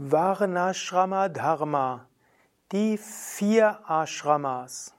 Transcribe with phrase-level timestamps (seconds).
[0.00, 2.06] Varnashrama Dharma,
[2.70, 4.94] die vier Ashramas.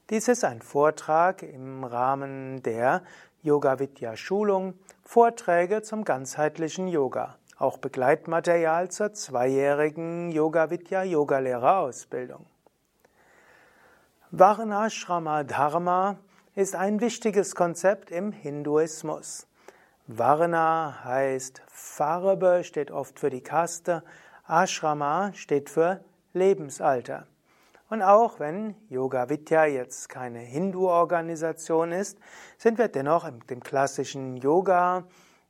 [0.10, 3.02] dies ist ein Vortrag im Rahmen der
[3.42, 12.46] Yoga Vidya Schulung, Vorträge zum ganzheitlichen Yoga, auch Begleitmaterial zur zweijährigen Yoga Vidya Yogalehrerausbildung.
[14.30, 16.18] Varnashrama Dharma
[16.56, 19.48] ist ein wichtiges Konzept im Hinduismus.
[20.08, 24.04] Varna heißt Farbe, steht oft für die Kaste,
[24.46, 26.02] Ashrama steht für
[26.34, 27.26] Lebensalter.
[27.88, 32.18] Und auch wenn Yoga Vidya jetzt keine Hindu-Organisation ist,
[32.58, 35.04] sind wir dennoch mit dem klassischen Yoga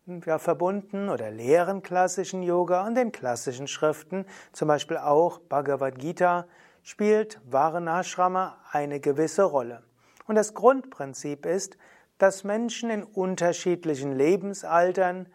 [0.05, 6.45] ja, verbunden oder lehren klassischen Yoga und den klassischen Schriften, zum Beispiel auch Bhagavad Gita,
[6.83, 9.83] spielt Varnashrama eine gewisse Rolle.
[10.27, 11.77] Und das Grundprinzip ist,
[12.17, 15.27] dass Menschen in unterschiedlichen Lebensaltern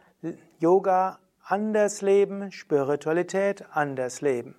[0.58, 4.54] Yoga anders leben, Spiritualität anders leben.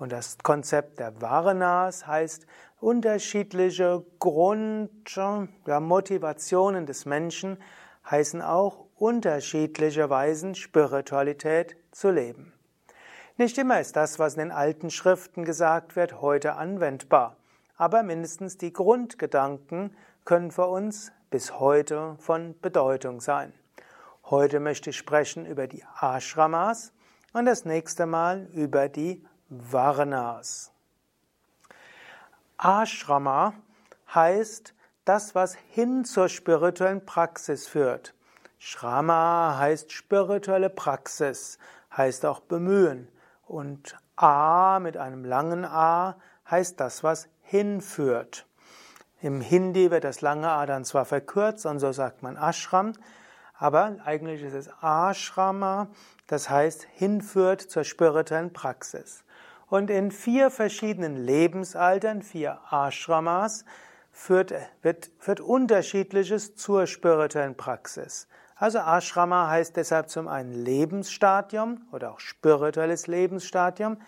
[0.00, 2.46] Und das Konzept der Varnas heißt,
[2.80, 7.58] unterschiedliche Grundmotivationen des Menschen
[8.10, 12.54] heißen auch unterschiedliche Weisen, Spiritualität zu leben.
[13.36, 17.36] Nicht immer ist das, was in den alten Schriften gesagt wird, heute anwendbar.
[17.76, 23.52] Aber mindestens die Grundgedanken können für uns bis heute von Bedeutung sein.
[24.24, 26.94] Heute möchte ich sprechen über die Ashramas
[27.34, 30.70] und das nächste Mal über die Varnas.
[32.56, 33.54] Ashrama
[34.14, 38.14] heißt das, was hin zur spirituellen Praxis führt.
[38.58, 41.58] Shrama heißt spirituelle Praxis,
[41.96, 43.08] heißt auch bemühen.
[43.44, 46.16] Und A mit einem langen A
[46.48, 48.46] heißt das, was hinführt.
[49.20, 52.92] Im Hindi wird das lange A dann zwar verkürzt und so sagt man Ashram,
[53.58, 55.88] aber eigentlich ist es Ashrama,
[56.28, 59.24] das heißt hinführt zur spirituellen Praxis.
[59.70, 63.64] Und in vier verschiedenen Lebensaltern, vier Ashramas,
[64.10, 68.26] führt, wird, führt unterschiedliches zur spirituellen Praxis.
[68.56, 73.98] Also Ashrama heißt deshalb zum einen Lebensstadium oder auch spirituelles Lebensstadium.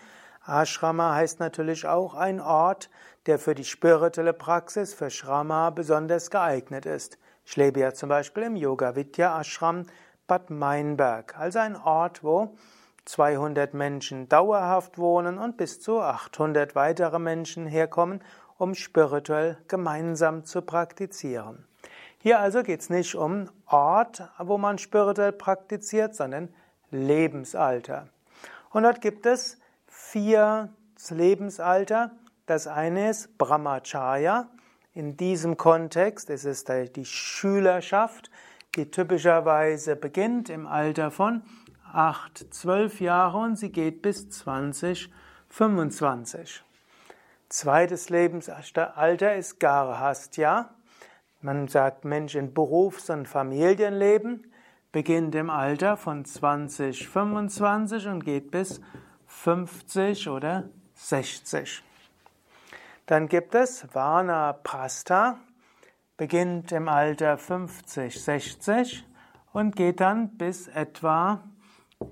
[0.45, 2.91] Ashrama heißt natürlich auch ein Ort,
[3.27, 7.19] der für die spirituelle Praxis, für Shrama besonders geeignet ist.
[7.45, 9.87] Ich lebe ja zum Beispiel im Yoga Vidya Ashram
[10.27, 12.57] Bad Meinberg, also ein Ort, wo
[13.05, 18.23] 200 Menschen dauerhaft wohnen und bis zu 800 weitere Menschen herkommen,
[18.59, 21.67] um spirituell gemeinsam zu praktizieren.
[22.19, 26.49] Hier also geht es nicht um Ort, wo man spirituell praktiziert, sondern
[26.93, 28.09] Lebensalter.
[28.71, 29.59] Und dort gibt es
[29.89, 30.73] vier
[31.11, 32.13] Lebensalter.
[32.47, 34.49] Das eine ist Brahmacharya.
[34.95, 38.31] In diesem Kontext ist es die Schülerschaft,
[38.77, 41.43] die typischerweise beginnt im Alter von
[41.95, 45.13] 8, 12 Jahre und sie geht bis 20,
[45.49, 46.63] 25.
[47.49, 50.71] Zweites Lebensalter ist Garhastya.
[51.43, 54.51] Man sagt Mensch in Berufs- und Familienleben,
[54.93, 58.81] beginnt im Alter von 20, 25 und geht bis
[59.27, 61.83] 50 oder 60.
[63.07, 65.39] Dann gibt es Vana Prastha,
[66.17, 69.05] beginnt im Alter 50, 60
[69.53, 71.43] und geht dann bis etwa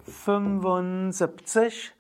[0.06, 1.94] 75.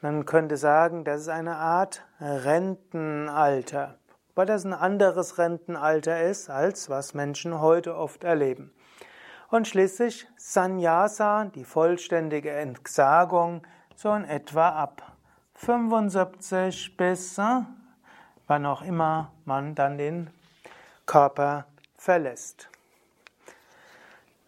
[0.00, 3.98] Man könnte sagen, das ist eine Art Rentenalter,
[4.34, 8.72] weil das ein anderes Rentenalter ist, als was Menschen heute oft erleben.
[9.50, 13.66] Und schließlich Sannyasa, die vollständige Entsagung,
[13.96, 15.16] so in etwa ab
[15.54, 17.62] 75 bis äh,
[18.46, 20.30] wann auch immer man dann den
[21.06, 22.68] Körper verlässt.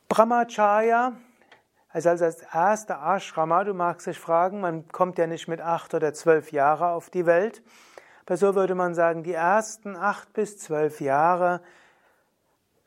[0.09, 1.13] Brahmacharya
[1.93, 6.15] also als erste Ashrama, du magst dich fragen, man kommt ja nicht mit acht oder
[6.15, 7.63] zwölf Jahren auf die Welt.
[8.27, 11.61] Aber so würde man sagen, die ersten acht bis zwölf Jahre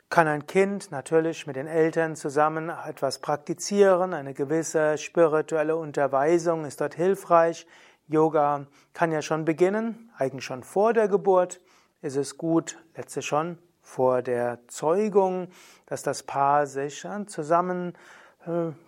[0.08, 4.14] kann ein Kind natürlich mit den Eltern zusammen etwas praktizieren.
[4.14, 7.66] Eine gewisse spirituelle Unterweisung ist dort hilfreich.
[8.06, 11.60] Yoga kann ja schon beginnen, eigentlich schon vor der Geburt
[12.00, 15.48] ist es gut, letztlich schon vor der Zeugung,
[15.84, 18.23] dass das Paar sich zusammen äh,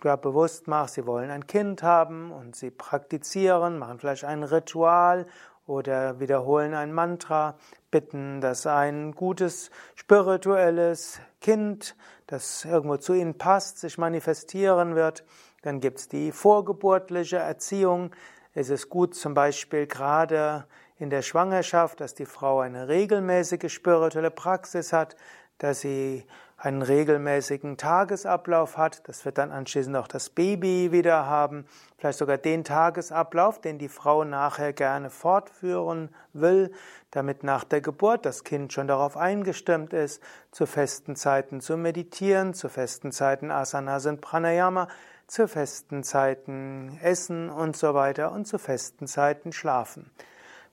[0.03, 5.25] ja, bewusst macht, sie wollen ein Kind haben und sie praktizieren, machen vielleicht ein Ritual
[5.65, 7.55] oder wiederholen ein Mantra,
[7.91, 11.95] bitten, dass ein gutes spirituelles Kind,
[12.27, 15.23] das irgendwo zu ihnen passt, sich manifestieren wird.
[15.61, 18.11] Dann gibt's die vorgeburtliche Erziehung.
[18.53, 20.65] Es ist gut zum Beispiel gerade
[20.99, 25.15] in der Schwangerschaft, dass die Frau eine regelmäßige spirituelle Praxis hat,
[25.57, 26.25] dass sie
[26.57, 29.07] einen regelmäßigen Tagesablauf hat.
[29.07, 31.65] Das wird dann anschließend auch das Baby wieder haben.
[31.97, 36.71] Vielleicht sogar den Tagesablauf, den die Frau nachher gerne fortführen will,
[37.11, 40.21] damit nach der Geburt das Kind schon darauf eingestimmt ist,
[40.51, 44.87] zu festen Zeiten zu meditieren, zu festen Zeiten Asanas und Pranayama,
[45.27, 50.09] zu festen Zeiten essen und so weiter und zu festen Zeiten schlafen.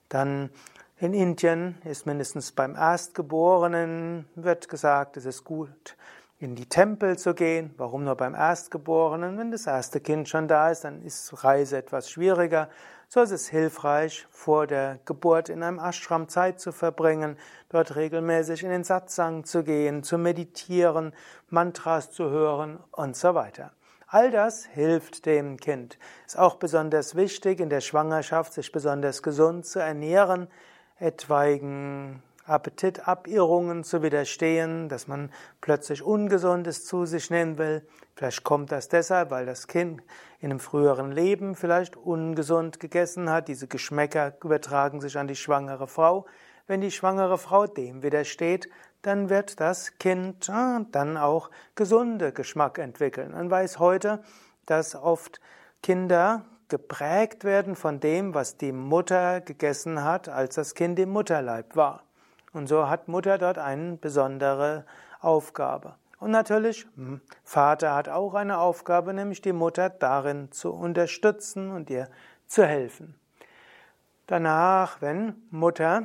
[0.09, 0.49] Dann
[0.97, 5.97] in Indien ist mindestens beim Erstgeborenen wird gesagt, es ist gut,
[6.39, 7.73] in die Tempel zu gehen.
[7.77, 9.37] Warum nur beim Erstgeborenen?
[9.37, 12.69] Wenn das erste Kind schon da ist, dann ist Reise etwas schwieriger.
[13.09, 17.37] So ist es hilfreich, vor der Geburt in einem Ashram Zeit zu verbringen,
[17.69, 21.13] dort regelmäßig in den Satsang zu gehen, zu meditieren,
[21.49, 23.71] Mantras zu hören und so weiter.
[24.07, 25.97] All das hilft dem Kind.
[26.25, 30.47] Ist auch besonders wichtig, in der Schwangerschaft sich besonders gesund zu ernähren,
[30.99, 35.31] etwaigen Appetitabirrungen zu widerstehen, dass man
[35.61, 37.87] plötzlich Ungesundes zu sich nehmen will.
[38.15, 40.03] Vielleicht kommt das deshalb, weil das Kind
[40.39, 43.47] in einem früheren Leben vielleicht ungesund gegessen hat.
[43.47, 46.25] Diese Geschmäcker übertragen sich an die schwangere Frau.
[46.67, 48.69] Wenn die schwangere Frau dem widersteht,
[49.01, 53.31] dann wird das Kind äh, dann auch gesunde Geschmack entwickeln.
[53.31, 54.23] Man weiß heute,
[54.65, 55.39] dass oft
[55.83, 61.75] Kinder geprägt werden von dem, was die Mutter gegessen hat, als das Kind im Mutterleib
[61.75, 62.03] war.
[62.53, 64.85] Und so hat Mutter dort eine besondere
[65.19, 65.95] Aufgabe.
[66.19, 71.89] Und natürlich, hm, Vater hat auch eine Aufgabe, nämlich die Mutter darin zu unterstützen und
[71.89, 72.09] ihr
[72.47, 73.19] zu helfen.
[74.27, 76.03] Danach, wenn Mutter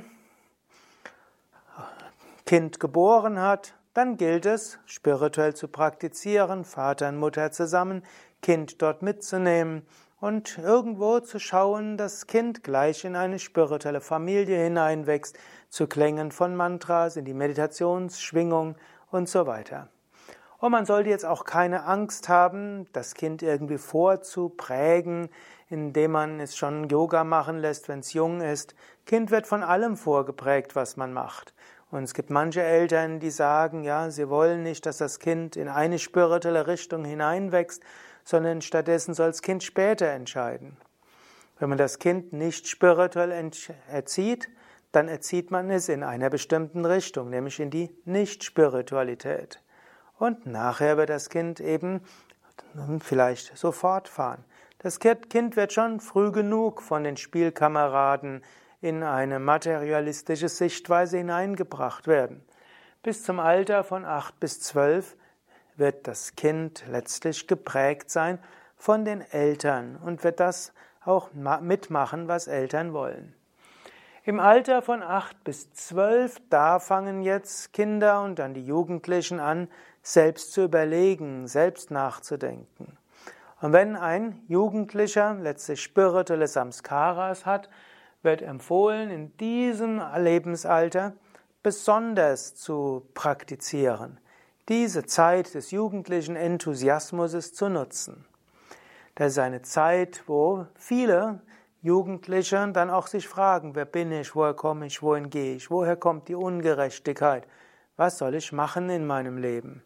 [2.44, 8.02] Kind geboren hat, dann gilt es, spirituell zu praktizieren, Vater und Mutter zusammen,
[8.42, 9.86] Kind dort mitzunehmen
[10.20, 15.38] und irgendwo zu schauen, das Kind gleich in eine spirituelle Familie hineinwächst,
[15.70, 18.76] zu Klängen von Mantras, in die Meditationsschwingung
[19.10, 19.88] und so weiter.
[20.58, 25.30] Und man sollte jetzt auch keine Angst haben, das Kind irgendwie vorzuprägen,
[25.70, 28.74] indem man es schon Yoga machen lässt, wenn es jung ist.
[29.06, 31.54] Kind wird von allem vorgeprägt, was man macht.
[31.90, 35.68] Und es gibt manche Eltern, die sagen, ja, sie wollen nicht, dass das Kind in
[35.68, 37.82] eine spirituelle Richtung hineinwächst,
[38.24, 40.76] sondern stattdessen soll das Kind später entscheiden.
[41.58, 43.50] Wenn man das Kind nicht spirituell
[43.90, 44.48] erzieht,
[44.92, 49.62] dann erzieht man es in einer bestimmten Richtung, nämlich in die Nicht-Spiritualität.
[50.18, 52.02] Und nachher wird das Kind eben
[53.00, 54.44] vielleicht sofort fahren.
[54.78, 58.42] Das Kind wird schon früh genug von den Spielkameraden
[58.80, 62.42] in eine materialistische Sichtweise hineingebracht werden.
[63.02, 65.16] Bis zum Alter von acht bis zwölf
[65.80, 68.38] wird das Kind letztlich geprägt sein
[68.76, 70.72] von den Eltern und wird das
[71.04, 73.34] auch mitmachen, was Eltern wollen.
[74.22, 79.68] Im Alter von acht bis zwölf, da fangen jetzt Kinder und dann die Jugendlichen an,
[80.02, 82.96] selbst zu überlegen, selbst nachzudenken.
[83.60, 87.68] Und wenn ein Jugendlicher letztlich spirituelle Samskaras hat,
[88.22, 91.14] wird empfohlen, in diesem Lebensalter
[91.62, 94.20] besonders zu praktizieren
[94.70, 98.24] diese Zeit des jugendlichen Enthusiasmus zu nutzen.
[99.16, 101.40] Das ist eine Zeit, wo viele
[101.82, 105.96] Jugendliche dann auch sich fragen, wer bin ich, woher komme ich, wohin gehe ich, woher
[105.96, 107.48] kommt die Ungerechtigkeit,
[107.96, 109.82] was soll ich machen in meinem Leben.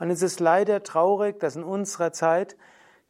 [0.00, 2.56] Und es ist leider traurig, dass in unserer Zeit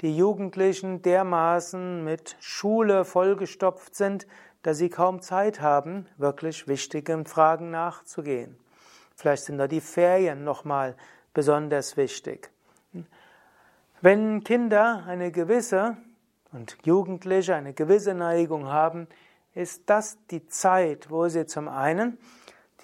[0.02, 4.26] die Jugendlichen dermaßen mit Schule vollgestopft sind,
[4.62, 8.58] dass sie kaum Zeit haben, wirklich wichtigen Fragen nachzugehen.
[9.18, 10.94] Vielleicht sind da die Ferien nochmal
[11.34, 12.52] besonders wichtig.
[14.00, 15.96] Wenn Kinder eine gewisse
[16.52, 19.08] und Jugendliche eine gewisse Neigung haben,
[19.54, 22.16] ist das die Zeit, wo sie zum einen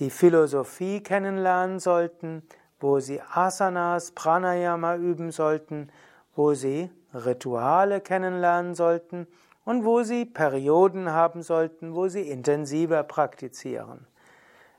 [0.00, 2.42] die Philosophie kennenlernen sollten,
[2.80, 5.88] wo sie Asanas, Pranayama üben sollten,
[6.34, 9.28] wo sie Rituale kennenlernen sollten
[9.64, 14.08] und wo sie Perioden haben sollten, wo sie intensiver praktizieren.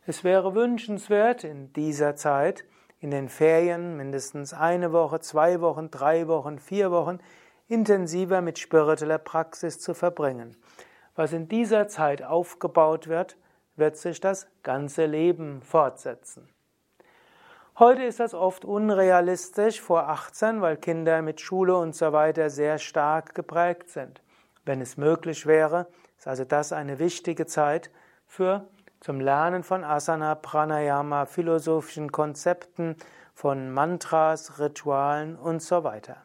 [0.08, 2.64] Es wäre wünschenswert, in dieser Zeit,
[3.00, 7.18] in den Ferien, mindestens eine Woche, zwei Wochen, drei Wochen, vier Wochen,
[7.68, 10.58] intensiver mit spiritueller Praxis zu verbringen.
[11.16, 13.36] Was in dieser Zeit aufgebaut wird,
[13.78, 16.50] wird sich das ganze Leben fortsetzen.
[17.80, 22.78] Heute ist das oft unrealistisch vor 18, weil Kinder mit Schule und so weiter sehr
[22.78, 24.22] stark geprägt sind.
[24.66, 27.90] Wenn es möglich wäre, Ist also das eine wichtige Zeit
[28.28, 28.68] für
[29.06, 32.96] zum Lernen von Asana, Pranayama, philosophischen Konzepten,
[33.36, 36.18] von Mantras, Ritualen und so weiter.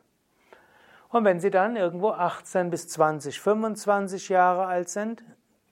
[1.10, 5.22] Und wenn Sie dann irgendwo 18 bis 20, 25 Jahre alt sind,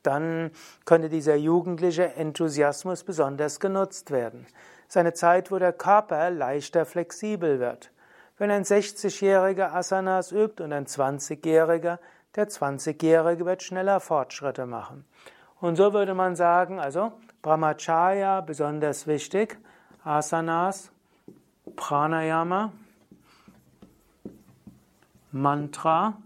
[0.03, 0.51] dann
[0.85, 4.45] könnte dieser jugendliche Enthusiasmus besonders genutzt werden.
[4.83, 7.91] Es ist eine Zeit, wo der Körper leichter flexibel wird.
[8.37, 12.01] Wenn ein 60-Jähriger Asanas übt und ein 20-Jähriger,
[12.37, 15.07] der 20-Jährige wird schneller Fortschritte machen.
[15.61, 17.13] Und so würde man sagen, also
[17.43, 19.59] Brahmacharya besonders wichtig,
[20.05, 20.93] Asanas,
[21.77, 22.73] Pranayama,
[25.33, 26.17] Mantra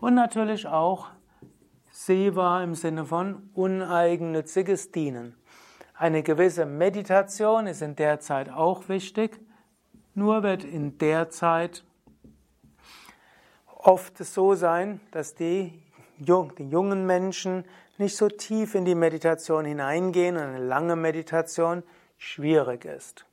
[0.00, 1.08] und natürlich auch
[1.90, 5.36] Seva im Sinne von uneigennütziges Dienen.
[5.96, 9.38] Eine gewisse Meditation ist in der Zeit auch wichtig,
[10.14, 11.84] nur wird in der Zeit
[13.66, 15.83] oft so sein, dass die,
[16.18, 17.64] die jungen Menschen
[17.98, 21.82] nicht so tief in die Meditation hineingehen und eine lange Meditation
[22.18, 23.24] schwierig ist.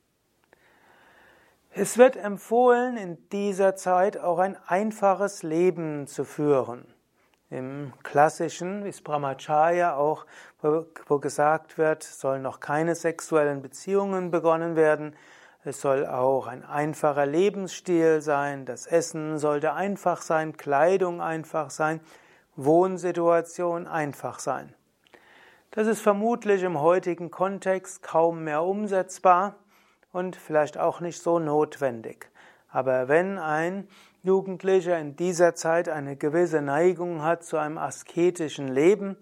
[1.74, 6.86] Es wird empfohlen, in dieser Zeit auch ein einfaches Leben zu führen.
[7.48, 10.26] Im klassischen ist Brahmacharya auch,
[10.60, 15.16] wo gesagt wird, sollen noch keine sexuellen Beziehungen begonnen werden.
[15.64, 18.66] Es soll auch ein einfacher Lebensstil sein.
[18.66, 22.00] Das Essen sollte einfach sein, Kleidung einfach sein,
[22.56, 24.74] Wohnsituation einfach sein.
[25.70, 29.56] Das ist vermutlich im heutigen Kontext kaum mehr umsetzbar
[30.12, 32.30] und vielleicht auch nicht so notwendig.
[32.68, 33.88] Aber wenn ein
[34.22, 39.16] Jugendlicher in dieser Zeit eine gewisse Neigung hat zu einem asketischen Leben,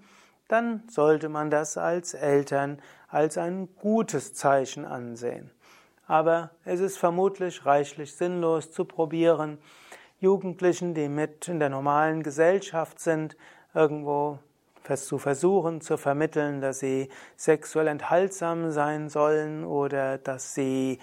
[0.48, 5.50] dann sollte man das als Eltern als ein gutes Zeichen ansehen.
[6.06, 9.58] Aber es ist vermutlich reichlich sinnlos zu probieren,
[10.20, 13.36] Jugendlichen, die mit in der normalen Gesellschaft sind,
[13.74, 14.38] irgendwo
[14.96, 20.98] zu versuchen zu vermitteln, dass sie sexuell enthaltsam sein sollen oder dass sie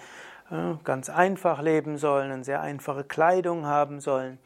[0.50, 4.38] äh, ganz einfach leben sollen, eine sehr einfache Kleidung haben sollen.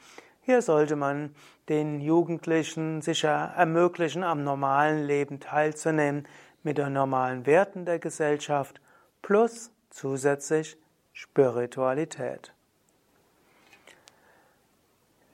[0.42, 1.34] Hier sollte man
[1.68, 6.26] den Jugendlichen sicher ermöglichen, am normalen Leben teilzunehmen,
[6.62, 8.80] mit den normalen Werten der Gesellschaft
[9.20, 10.76] plus zusätzlich
[11.12, 12.52] Spiritualität.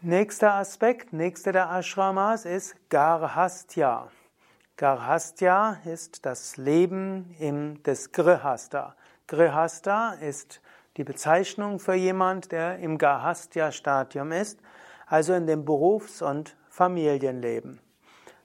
[0.00, 4.06] Nächster Aspekt, nächster der Ashramas ist Garhastya.
[4.76, 8.94] Garhastya ist das Leben im, des Grihasta.
[9.26, 10.60] Grihasta ist
[10.96, 14.60] die Bezeichnung für jemand, der im Garhastya-Stadium ist,
[15.08, 17.80] also in dem Berufs- und Familienleben.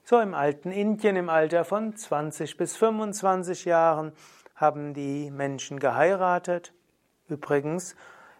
[0.02, 4.10] So im alten Indien im Alter von 20 bis 25 Jahren
[4.56, 6.74] haben die Menschen geheiratet.
[7.28, 7.94] Übrigens,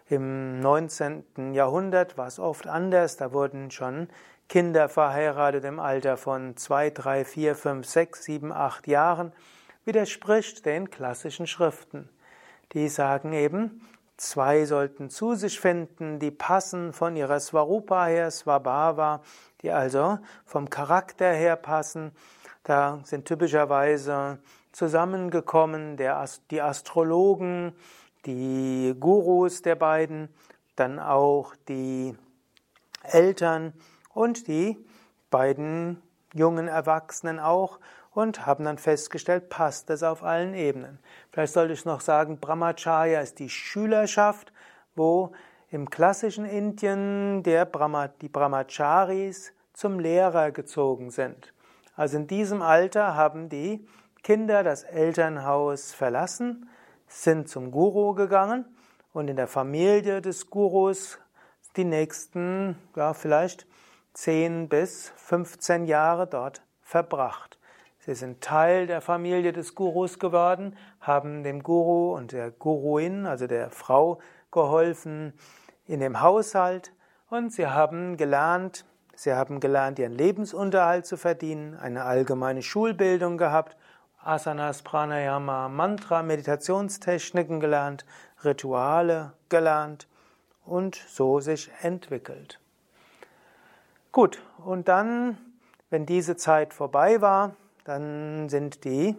[0.07, 1.53] im 19.
[1.53, 3.17] Jahrhundert war es oft anders.
[3.17, 4.07] Da wurden schon
[4.47, 9.33] Kinder verheiratet im Alter von 2, 3, 4, 5, 6, 7, 8 Jahren.
[9.83, 12.09] Widerspricht den klassischen Schriften.
[12.73, 13.81] Die sagen eben,
[14.17, 19.21] zwei sollten zu sich finden, die passen von ihrer Swarupa her, Swabhava,
[19.61, 22.11] die also vom Charakter her passen.
[22.63, 24.39] Da sind typischerweise
[24.71, 27.73] zusammengekommen der, die Astrologen,
[28.25, 30.29] die Gurus der beiden,
[30.75, 32.15] dann auch die
[33.03, 33.73] Eltern
[34.13, 34.77] und die
[35.29, 36.01] beiden
[36.33, 37.79] jungen Erwachsenen auch
[38.11, 40.99] und haben dann festgestellt, passt das auf allen Ebenen.
[41.31, 44.53] Vielleicht sollte ich noch sagen, Brahmacharya ist die Schülerschaft,
[44.95, 45.33] wo
[45.69, 51.53] im klassischen Indien der Brahma, die Brahmacharis zum Lehrer gezogen sind.
[51.97, 53.85] Also in diesem Alter haben die
[54.23, 56.69] Kinder das Elternhaus verlassen
[57.07, 58.65] sind zum Guru gegangen
[59.13, 61.19] und in der Familie des Gurus
[61.75, 63.67] die nächsten, ja, vielleicht
[64.13, 67.59] 10 bis 15 Jahre dort verbracht.
[67.99, 73.47] Sie sind Teil der Familie des Gurus geworden, haben dem Guru und der Guruin, also
[73.47, 74.19] der Frau,
[74.51, 75.33] geholfen
[75.87, 76.93] in dem Haushalt
[77.29, 78.85] und sie haben gelernt,
[79.15, 83.75] sie haben gelernt, ihren Lebensunterhalt zu verdienen, eine allgemeine Schulbildung gehabt
[84.25, 88.05] Asanas, Pranayama, Mantra, Meditationstechniken gelernt,
[88.43, 90.07] Rituale gelernt
[90.65, 92.59] und so sich entwickelt.
[94.11, 95.37] Gut, und dann,
[95.91, 99.15] wenn diese Zeit vorbei war, dann sind die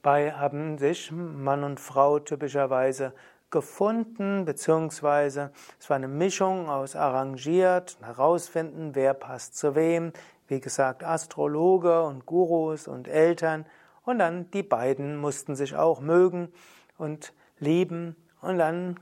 [0.00, 3.12] bei, haben sich Mann und Frau typischerweise
[3.50, 10.12] gefunden, beziehungsweise es war eine Mischung aus arrangiert, herausfinden, wer passt zu wem,
[10.46, 13.66] wie gesagt, Astrologe und Gurus und Eltern
[14.08, 16.50] und dann die beiden mussten sich auch mögen
[16.96, 18.16] und lieben.
[18.40, 18.98] Und dann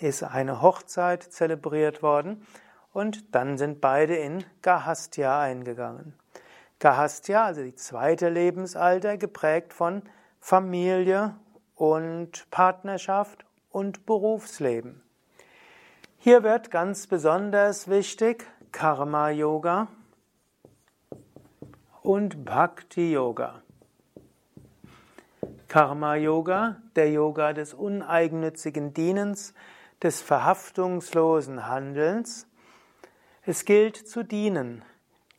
[0.00, 2.46] ist eine Hochzeit zelebriert worden.
[2.94, 6.14] und dann sind beide in Gahastya eingegangen.
[6.78, 10.00] Gahastya, also die zweite Lebensalter, geprägt von
[10.40, 11.36] Familie
[11.74, 15.02] und Partnerschaft und Berufsleben.
[16.16, 19.88] Hier wird ganz besonders wichtig Karma Yoga
[22.00, 23.60] und Bhakti Yoga.
[25.68, 29.52] Karma Yoga, der Yoga des uneigennützigen Dienens,
[30.02, 32.46] des verhaftungslosen Handelns.
[33.44, 34.82] Es gilt zu dienen.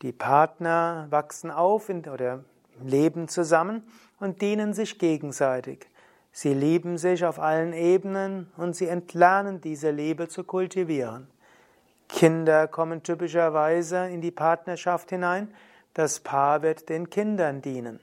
[0.02, 2.44] Die Partner wachsen auf oder
[2.84, 3.84] leben zusammen
[4.20, 5.88] und dienen sich gegenseitig.
[6.32, 11.28] Sie lieben sich auf allen Ebenen und sie entlernen diese Liebe zu kultivieren.
[12.10, 15.54] Kinder kommen typischerweise in die Partnerschaft hinein,
[15.94, 18.00] das Paar wird den Kindern dienen.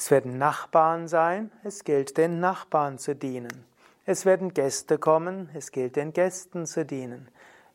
[0.00, 3.64] Es werden Nachbarn sein, es gilt den Nachbarn zu dienen.
[4.06, 7.26] Es werden Gäste kommen, es gilt den Gästen zu dienen.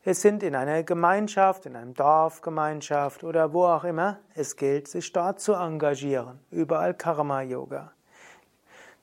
[0.04, 5.12] Es sind in einer Gemeinschaft, in einem Dorfgemeinschaft oder wo auch immer, es gilt, sich
[5.12, 6.40] dort zu engagieren.
[6.50, 7.92] Überall Karma-Yoga.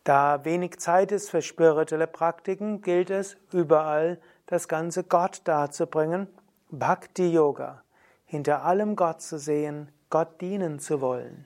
[0.04, 6.25] Da wenig Zeit ist für spirituelle Praktiken, gilt es, überall das ganze Gott darzubringen.
[6.72, 7.84] Bhakti-Yoga.
[8.25, 11.46] Hinter allem Gott zu sehen, Gott dienen zu wollen.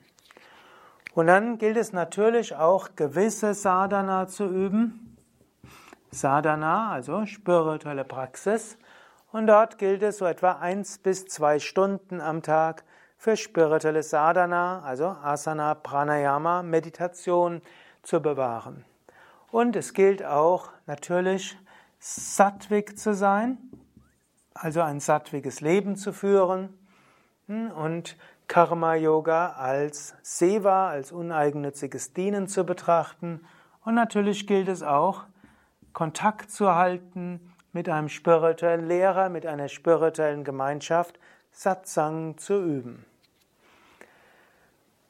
[1.16, 5.16] Und dann gilt es natürlich auch, gewisse Sadhana zu üben.
[6.10, 8.76] Sadhana, also spirituelle Praxis.
[9.32, 12.84] Und dort gilt es so etwa eins bis zwei Stunden am Tag
[13.16, 17.62] für spirituelle Sadhana, also Asana, Pranayama, Meditation
[18.02, 18.84] zu bewahren.
[19.50, 21.56] Und es gilt auch natürlich,
[21.98, 23.56] sattwig zu sein,
[24.52, 26.78] also ein sattwiges Leben zu führen
[27.48, 33.44] und Karma Yoga als Seva, als uneigennütziges Dienen zu betrachten.
[33.84, 35.24] Und natürlich gilt es auch,
[35.92, 41.18] Kontakt zu halten mit einem spirituellen Lehrer, mit einer spirituellen Gemeinschaft,
[41.50, 43.04] Satsang zu üben.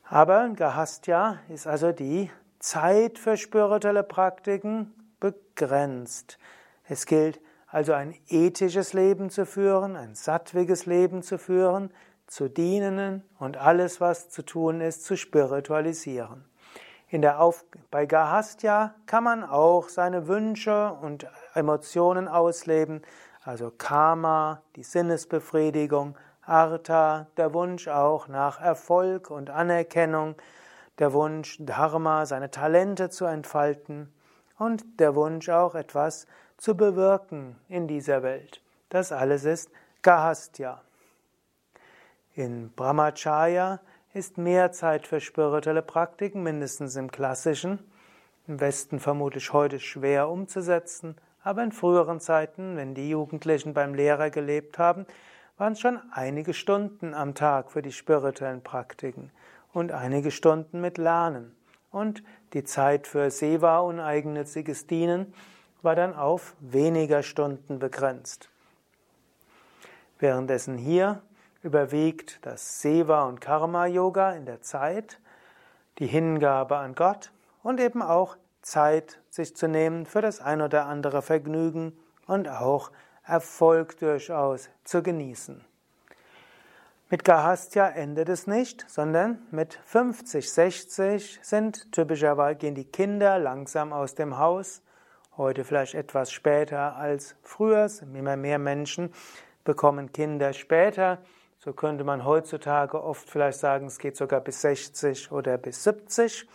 [0.08, 6.38] Aber Gahastya ist also die Zeit für spirituelle Praktiken begrenzt.
[6.88, 11.90] Es gilt also ein ethisches Leben zu führen, ein sattwiges Leben zu führen,
[12.26, 16.44] zu dienen und alles, was zu tun ist, zu spiritualisieren.
[17.08, 23.02] In der Auf bei Gahastya kann man auch seine Wünsche und Emotionen ausleben,
[23.44, 30.34] also Karma, die Sinnesbefriedigung, Artha, der Wunsch auch nach Erfolg und Anerkennung,
[30.98, 34.12] der Wunsch, Dharma, seine Talente zu entfalten
[34.58, 38.62] und der Wunsch auch etwas zu bewirken in dieser Welt.
[38.88, 39.70] Das alles ist
[40.02, 40.80] Gahastya.
[42.36, 43.80] In Brahmacharya
[44.12, 47.78] ist mehr Zeit für spirituelle Praktiken, mindestens im klassischen.
[48.46, 54.28] Im Westen vermutlich heute schwer umzusetzen, aber in früheren Zeiten, wenn die Jugendlichen beim Lehrer
[54.28, 55.06] gelebt haben,
[55.56, 59.30] waren es schon einige Stunden am Tag für die spirituellen Praktiken
[59.72, 61.56] und einige Stunden mit Lernen.
[61.90, 62.22] Und
[62.52, 65.32] die Zeit für Seva, uneigennütziges Dienen,
[65.80, 68.50] war dann auf weniger Stunden begrenzt.
[70.18, 71.22] Währenddessen hier
[71.66, 75.18] überwiegt das Seva und Karma Yoga in der Zeit,
[75.98, 77.32] die Hingabe an Gott
[77.64, 81.92] und eben auch Zeit sich zu nehmen für das ein oder andere Vergnügen
[82.28, 82.92] und auch
[83.24, 85.64] Erfolg durchaus zu genießen.
[87.10, 93.92] Mit Gahastya endet es nicht, sondern mit 50, 60 sind typischerweise gehen die Kinder langsam
[93.92, 94.82] aus dem Haus.
[95.36, 97.90] Heute vielleicht etwas später als früher.
[98.14, 99.12] Immer mehr Menschen
[99.64, 101.18] bekommen Kinder später.
[101.66, 106.46] So könnte man heutzutage oft vielleicht sagen, es geht sogar bis 60 oder bis 70.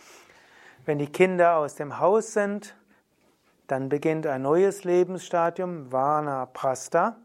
[0.86, 2.74] Wenn die Kinder aus dem Haus sind,
[3.66, 7.16] dann beginnt ein neues Lebensstadium, Vana Prasta.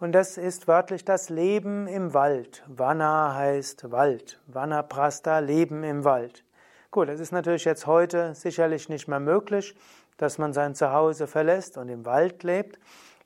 [0.00, 2.64] Und das ist wörtlich das Leben im Wald.
[2.66, 4.40] Vana heißt Wald.
[4.46, 6.46] Vana Prasta, Leben im Wald.
[6.90, 9.76] Gut, das ist natürlich jetzt heute sicherlich nicht mehr möglich,
[10.16, 12.78] dass man sein Zuhause verlässt und im Wald lebt.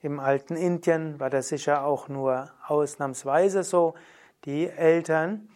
[0.07, 3.95] Im alten Indien war das sicher auch nur ausnahmsweise so.
[4.45, 5.49] Die Eltern,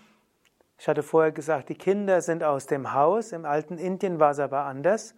[0.77, 3.31] ich hatte vorher gesagt, die Kinder sind aus dem Haus.
[3.31, 5.15] Im alten Indien war es aber anders.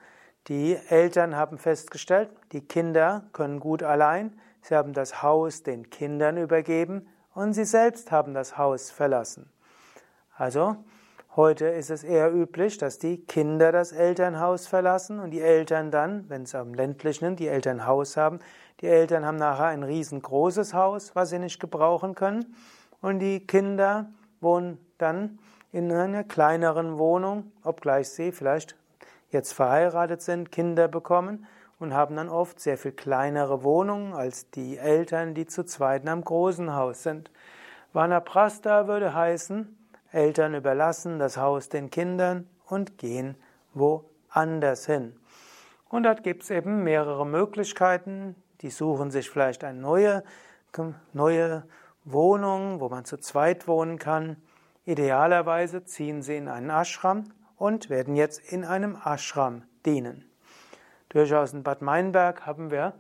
[0.49, 4.39] Die Eltern haben festgestellt, die Kinder können gut allein.
[4.61, 9.51] Sie haben das Haus den Kindern übergeben und sie selbst haben das Haus verlassen.
[10.37, 10.77] Also,
[11.37, 16.29] heute ist es eher üblich, dass die Kinder das Elternhaus verlassen und die Eltern dann,
[16.29, 18.39] wenn es am ländlichen die Eltern Haus haben,
[18.81, 22.55] die Eltern haben nachher ein riesengroßes Haus, was sie nicht gebrauchen können.
[23.01, 25.39] Und die Kinder wohnen dann
[25.73, 28.77] in einer kleineren Wohnung, obgleich sie vielleicht
[29.31, 31.47] jetzt verheiratet sind, Kinder bekommen
[31.79, 36.23] und haben dann oft sehr viel kleinere Wohnungen als die Eltern, die zu zweit einem
[36.23, 37.31] großen Haus sind.
[37.93, 39.77] Vanaprastha würde heißen,
[40.13, 43.37] Eltern überlassen das Haus den Kindern und gehen
[43.75, 45.17] woanders hin.
[45.89, 48.37] Und dort gibt es eben mehrere Möglichkeiten.
[48.61, 50.23] Die suchen sich vielleicht eine neue,
[51.13, 51.65] neue
[52.05, 54.37] Wohnung, wo man zu zweit wohnen kann.
[54.85, 57.25] Idealerweise ziehen sie in einen Ashram
[57.57, 60.25] und werden jetzt in einem Ashram dienen.
[61.11, 62.95] Durchaus in Bad Meinberg haben wir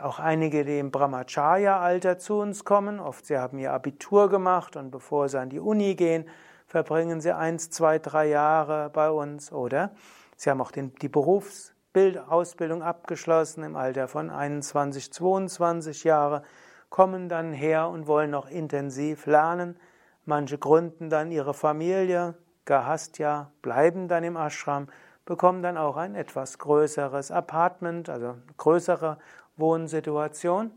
[0.00, 3.00] auch einige, die im Brahmacharya-Alter zu uns kommen.
[3.00, 6.28] Oft sie haben ihr Abitur gemacht und bevor sie an die Uni gehen,
[6.66, 9.52] verbringen sie eins, zwei, drei Jahre bei uns.
[9.52, 9.92] Oder
[10.36, 16.42] sie haben auch den, die Berufsausbildung abgeschlossen im Alter von 21, 22 Jahre,
[16.88, 19.78] kommen dann her und wollen noch intensiv lernen.
[20.24, 24.88] Manche gründen dann ihre Familie, Gahastya, bleiben dann im Ashram
[25.24, 29.18] bekommen dann auch ein etwas größeres Apartment, also größere
[29.62, 30.70] Wohnsituation.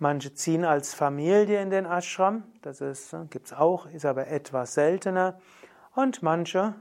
[0.00, 2.82] Manche ziehen als Familie in den Ashram, das
[3.28, 5.38] gibt es auch, ist aber etwas seltener.
[5.94, 6.74] Und manche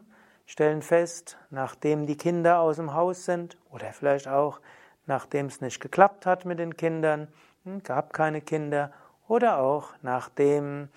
[0.46, 4.62] stellen fest, nachdem die Kinder aus dem Haus sind oder vielleicht auch
[5.06, 7.28] nachdem es nicht geklappt hat mit den Kindern,
[7.66, 8.94] hm, gab keine Kinder
[9.28, 10.88] oder auch nachdem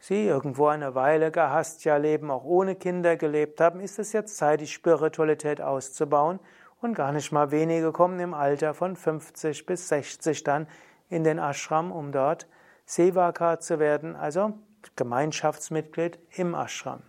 [0.00, 4.60] sie irgendwo eine Weile Gahastya leben, auch ohne Kinder gelebt haben, ist es jetzt Zeit,
[4.60, 6.40] die Spiritualität auszubauen.
[6.80, 10.66] Und gar nicht mal wenige kommen im Alter von 50 bis 60 dann
[11.10, 12.46] in den Ashram, um dort
[12.86, 14.54] Sevaka zu werden, also
[14.96, 17.02] Gemeinschaftsmitglied im Ashram.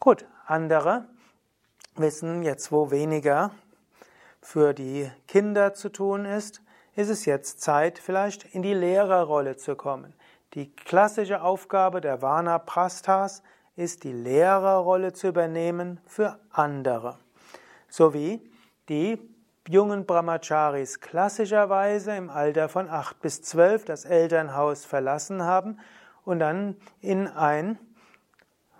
[0.00, 1.06] Gut, andere
[1.94, 3.52] wissen jetzt, wo weniger
[4.40, 6.62] für die Kinder zu tun ist,
[6.96, 10.14] ist es jetzt Zeit, vielleicht in die Lehrerrolle zu kommen.
[10.54, 13.42] Die klassische Aufgabe der Vanaprasthas
[13.76, 17.18] ist, die Lehrerrolle zu übernehmen für andere.
[17.88, 18.50] So wie
[18.90, 19.18] die
[19.68, 25.78] jungen Brahmacharis klassischerweise im Alter von acht bis zwölf das Elternhaus verlassen haben
[26.24, 27.78] und dann in ein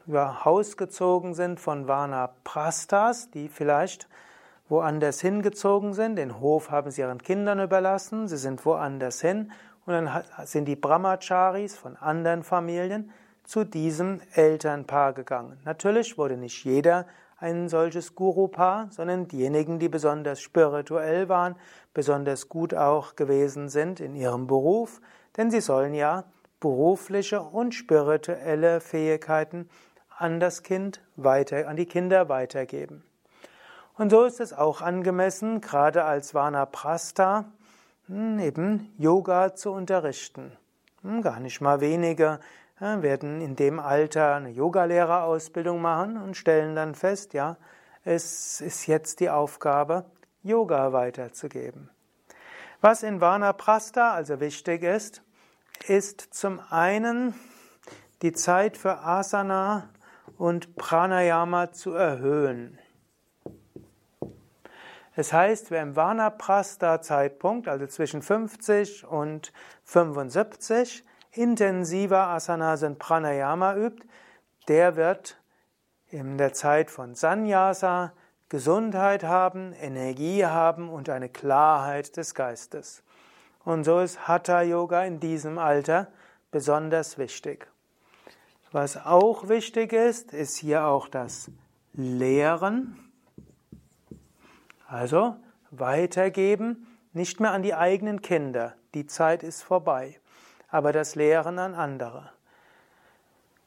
[0.07, 4.09] ja, Haus gezogen sind von Vanaprasthas, die vielleicht
[4.69, 6.17] woanders hingezogen sind.
[6.17, 9.53] Den Hof haben sie ihren Kindern überlassen, sie sind woanders hin
[9.87, 13.13] und dann sind die Brahmacharis von anderen Familien
[13.45, 15.61] zu diesem Elternpaar gegangen.
[15.65, 17.07] Natürlich wurde nicht jeder
[17.41, 21.57] ein solches Guru-Paar, sondern diejenigen, die besonders spirituell waren,
[21.95, 25.01] besonders gut auch gewesen sind in ihrem Beruf,
[25.37, 26.25] denn sie sollen ja
[26.61, 29.71] berufliche und spirituelle Fähigkeiten
[30.17, 33.03] an das Kind weiter, an die Kinder weitergeben.
[33.97, 37.47] Und so ist es auch angemessen, gerade als Vanaprastha,
[38.07, 40.53] hm, eben Yoga zu unterrichten.
[41.03, 42.39] Hm, gar nicht mal wenige
[42.81, 47.57] werden in dem Alter eine Yogalehrerausbildung machen und stellen dann fest, ja,
[48.05, 50.07] es ist jetzt die Aufgabe,
[50.43, 51.91] Yoga weiterzugeben.
[52.81, 55.23] Was in Vanaprastha also wichtig ist,
[55.87, 57.35] ist zum einen
[58.23, 59.91] die Zeit für Asana
[60.39, 62.79] und Pranayama zu erhöhen.
[65.17, 69.53] Das heißt, wer im Vanaprastha-Zeitpunkt, also zwischen 50 und
[69.85, 74.07] 75, intensiver Asanas und Pranayama übt,
[74.69, 75.41] der wird
[76.09, 78.13] in der Zeit von Sannyasa
[78.49, 83.05] Gesundheit haben, Energie haben und eine Klarheit des Geistes.
[83.65, 86.09] Und so ist Hatha Yoga in diesem Alter
[86.51, 87.69] besonders wichtig.
[88.73, 91.51] Was auch wichtig ist, ist hier auch das
[91.93, 93.13] Lehren.
[94.89, 95.37] Also
[95.71, 100.20] weitergeben, nicht mehr an die eigenen Kinder, die Zeit ist vorbei,
[100.71, 102.31] aber das Lehren an andere.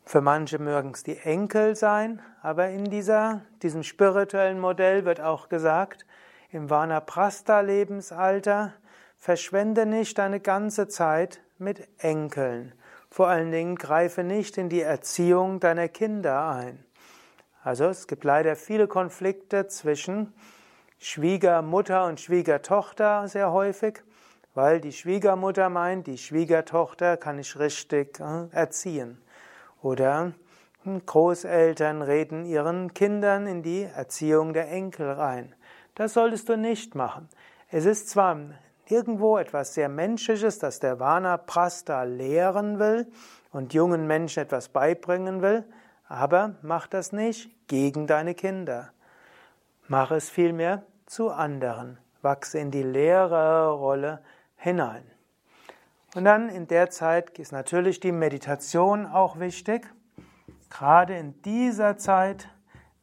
[0.05, 5.49] Für manche mögen es die Enkel sein, aber in dieser, diesem spirituellen Modell wird auch
[5.49, 6.05] gesagt,
[6.51, 8.73] im Vanaprastha-Lebensalter
[9.17, 12.73] verschwende nicht deine ganze Zeit mit Enkeln.
[13.09, 16.83] Vor allen Dingen greife nicht in die Erziehung deiner Kinder ein.
[17.63, 20.33] Also es gibt leider viele Konflikte zwischen
[20.99, 24.03] Schwiegermutter und Schwiegertochter sehr häufig,
[24.53, 29.21] weil die Schwiegermutter meint, die Schwiegertochter kann ich richtig äh, erziehen.
[29.81, 30.33] Oder
[30.83, 35.55] hm, Großeltern reden ihren Kindern in die Erziehung der Enkel rein.
[35.95, 37.29] Das solltest du nicht machen.
[37.69, 38.37] Es ist zwar
[38.87, 43.07] irgendwo etwas sehr Menschliches, dass der Vana Prasta lehren will
[43.51, 45.63] und jungen Menschen etwas beibringen will,
[46.07, 48.91] aber mach das nicht gegen deine Kinder.
[49.87, 51.97] Mach es vielmehr zu anderen.
[52.21, 54.21] Wachse in die Lehrerrolle
[54.63, 55.03] hinein.
[56.15, 59.87] Und dann in der Zeit ist natürlich die Meditation auch wichtig.
[60.69, 62.47] Gerade in dieser Zeit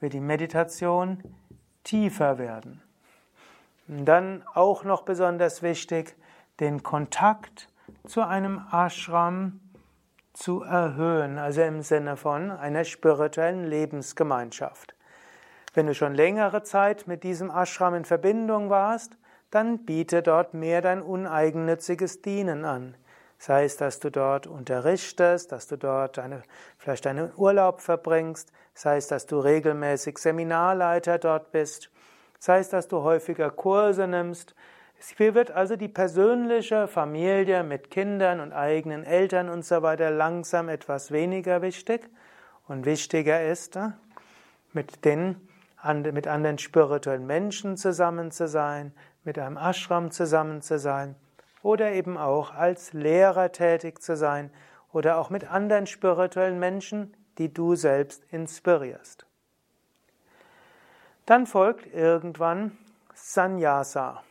[0.01, 1.23] wird die Meditation
[1.85, 2.83] tiefer werden.
[3.87, 6.17] dann auch noch besonders wichtig,
[6.61, 7.69] den Kontakt
[8.07, 9.61] zu einem Ashram
[10.33, 14.95] zu erhöhen, also im Sinne von einer spirituellen Lebensgemeinschaft.
[15.75, 19.17] Wenn du schon längere Zeit mit diesem Ashram in Verbindung warst,
[19.51, 22.97] dann biete dort mehr dein uneigennütziges Dienen an.
[23.39, 26.43] Sei es, dass du dort unterrichtest, dass du dort eine,
[26.77, 31.91] vielleicht einen Urlaub verbringst, sei es, dass du regelmäßig Seminarleiter dort bist,
[32.39, 34.55] sei es, dass du häufiger Kurse nimmst.
[35.17, 40.69] Hier wird also die persönliche Familie mit Kindern und eigenen Eltern und so weiter langsam
[40.69, 42.11] etwas weniger wichtig
[42.69, 43.79] und wichtiger ist,
[44.75, 45.49] mit den
[46.13, 48.93] mit anderen spirituellen Menschen zusammen zu sein,
[49.25, 51.17] mit einem Ashram zusammen zu sein
[51.63, 54.51] oder eben auch als Lehrer tätig zu sein
[54.93, 59.27] oder auch mit anderen spirituellen Menschen, die du selbst inspirierst.
[61.27, 62.77] Dann folgt irgendwann
[63.15, 64.23] Sannyasa.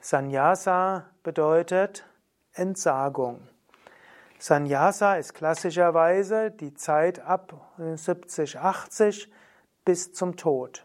[0.00, 2.04] Sannyasa bedeutet
[2.54, 3.48] Entsagung.
[4.38, 9.32] Sannyasa ist klassischerweise die Zeit ab 70, 80
[9.84, 10.84] bis zum Tod.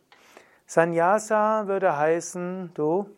[0.69, 3.10] Sannyasa würde heißen, du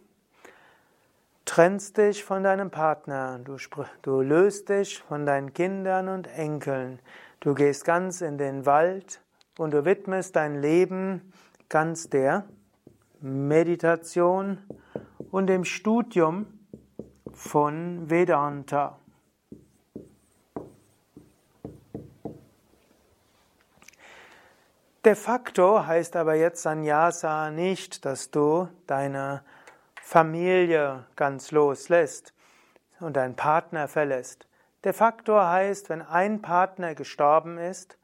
[1.46, 3.58] trennst dich von deinem Partner, du,
[4.04, 7.00] du löst dich von deinen Kindern und Enkeln,
[7.40, 9.20] du gehst ganz in den Wald
[9.58, 11.34] und du widmest dein Leben
[11.70, 12.46] ganz der
[13.20, 14.60] Meditation
[15.32, 16.46] und dem Studium
[17.34, 18.99] von Vedanta.
[25.06, 29.44] De facto heißt aber jetzt Sannyasa nicht, dass du deine
[30.02, 32.34] Familie ganz loslässt
[33.00, 34.48] und deinen Partner verlässt.
[34.84, 37.98] De facto heißt, wenn ein Partner gestorben ist,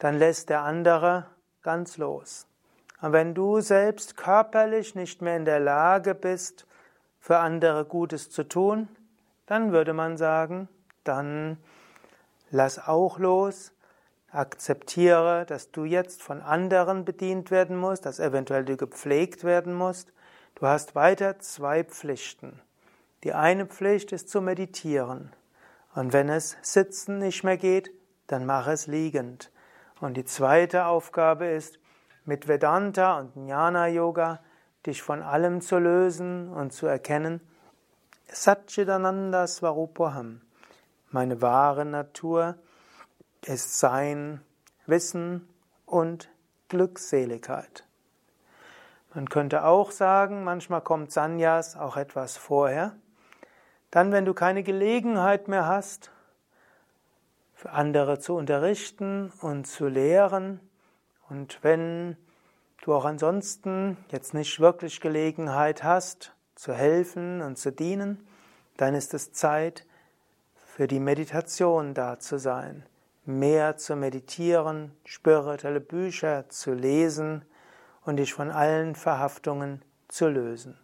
[0.00, 1.26] dann lässt der andere
[1.62, 2.46] ganz los.
[3.00, 6.66] Und wenn du selbst körperlich nicht mehr in der Lage bist,
[7.20, 8.88] für andere Gutes zu tun,
[9.46, 10.68] dann würde man sagen,
[11.04, 11.58] dann
[12.50, 13.72] lass auch los,
[14.32, 20.12] Akzeptiere, dass du jetzt von anderen bedient werden musst, dass eventuell du gepflegt werden musst.
[20.54, 22.60] Du hast weiter zwei Pflichten.
[23.24, 25.32] Die eine Pflicht ist zu meditieren.
[25.94, 27.90] Und wenn es sitzen nicht mehr geht,
[28.28, 29.50] dann mach es liegend.
[30.00, 31.78] Und die zweite Aufgabe ist,
[32.24, 34.40] mit Vedanta und Jnana Yoga
[34.86, 37.40] dich von allem zu lösen und zu erkennen,
[38.28, 40.40] Satchidananda Svarupaham,
[41.10, 42.54] meine wahre Natur,
[43.46, 44.42] ist Sein,
[44.86, 45.48] Wissen
[45.86, 46.30] und
[46.68, 47.84] Glückseligkeit.
[49.14, 52.94] Man könnte auch sagen, manchmal kommt Sanyas auch etwas vorher.
[53.90, 56.12] Dann, wenn du keine Gelegenheit mehr hast,
[57.54, 60.60] für andere zu unterrichten und zu lehren,
[61.28, 62.16] und wenn
[62.82, 68.26] du auch ansonsten jetzt nicht wirklich Gelegenheit hast, zu helfen und zu dienen,
[68.76, 69.86] dann ist es Zeit,
[70.66, 72.84] für die Meditation da zu sein
[73.24, 77.44] mehr zu meditieren, spirituelle Bücher zu lesen
[78.04, 80.78] und dich von allen Verhaftungen zu lösen.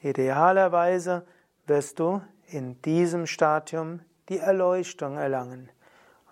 [0.00, 1.26] Idealerweise
[1.66, 5.70] wirst du in diesem Stadium die Erleuchtung erlangen.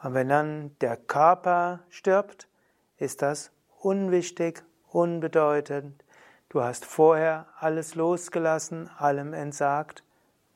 [0.02, 2.48] Und wenn dann der Körper stirbt,
[2.96, 3.50] ist das
[3.80, 6.04] unwichtig, unbedeutend.
[6.48, 10.02] Du hast vorher alles losgelassen, allem entsagt.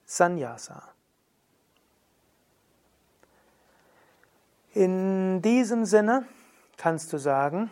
[0.06, 0.91] Sannyasa.
[4.74, 6.24] In diesem Sinne
[6.78, 7.70] kannst du sagen,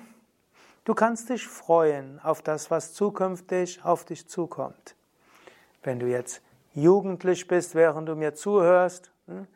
[0.84, 4.96] du kannst dich freuen auf das, was zukünftig auf dich zukommt.
[5.82, 6.42] Wenn du jetzt
[6.74, 9.46] jugendlich bist, während du mir zuhörst, hm,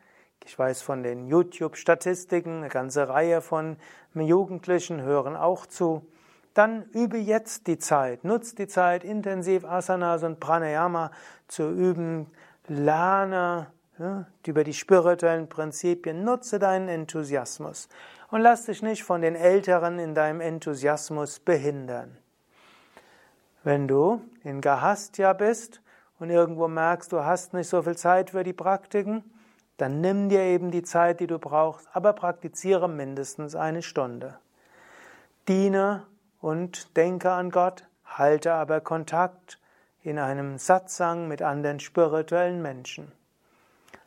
[0.43, 3.77] ich weiß von den YouTube-Statistiken, eine ganze Reihe von
[4.15, 6.07] Jugendlichen hören auch zu,
[6.55, 11.11] dann übe jetzt die Zeit, nutz die Zeit, intensiv Asanas und Pranayama
[11.47, 12.25] zu üben,
[12.67, 13.67] lerne
[13.99, 16.23] ja, über die spirituellen Prinzipien.
[16.23, 17.87] Nutze deinen Enthusiasmus
[18.31, 22.17] und lass dich nicht von den Älteren in deinem Enthusiasmus behindern.
[23.63, 25.81] Wenn du in Gahastya bist
[26.19, 29.23] und irgendwo merkst, du hast nicht so viel Zeit für die Praktiken,
[29.77, 34.37] dann nimm dir eben die Zeit, die du brauchst, aber praktiziere mindestens eine Stunde.
[35.47, 36.03] Diene
[36.39, 39.59] und denke an Gott, halte aber Kontakt
[40.01, 43.11] in einem Satsang mit anderen spirituellen Menschen.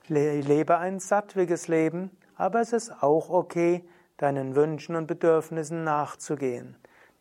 [0.08, 3.84] Lebe ein sattwiges Leben, aber es ist auch okay,
[4.16, 6.76] deinen Wünschen und Bedürfnissen nachzugehen.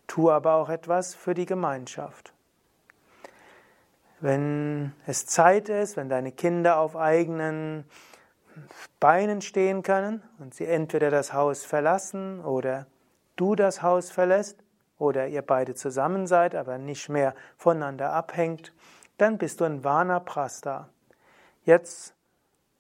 [0.08, 2.34] Tu aber auch etwas für die Gemeinschaft.
[4.20, 7.86] Wenn es Zeit ist, wenn deine Kinder auf eigenen
[9.00, 12.88] Beinen stehen können und sie entweder das Haus verlassen oder
[13.36, 14.64] du das Haus verlässt,
[15.00, 18.74] oder ihr beide zusammen seid, aber nicht mehr voneinander abhängt,
[19.18, 20.90] dann bist du in Vanaprastha.
[21.64, 22.14] Jetzt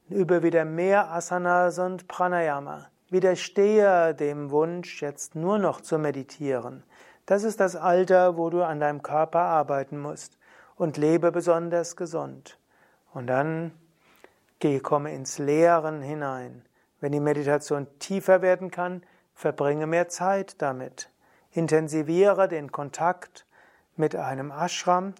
[0.10, 2.88] übe wieder mehr Asanas und Pranayama.
[3.10, 6.84] Widerstehe dem Wunsch, jetzt nur noch zu meditieren.
[7.26, 10.38] Das ist das Alter, wo du an deinem Körper arbeiten musst.
[10.76, 12.60] Und lebe besonders gesund.
[13.14, 13.72] Und dann
[14.60, 16.64] geh, komme ins Lehren hinein.
[17.00, 19.02] Wenn die Meditation tiefer werden kann,
[19.34, 21.10] verbringe mehr Zeit damit.
[21.52, 23.46] Intensiviere den Kontakt
[23.96, 25.14] mit einem Ashram,